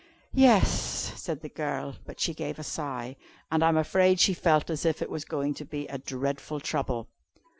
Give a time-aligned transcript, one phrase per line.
[0.33, 3.17] "'Yes,' said the girl, but she gave a sigh,
[3.51, 6.59] and I am afraid she felt as if it was going to be a dreadful
[6.59, 7.07] trouble.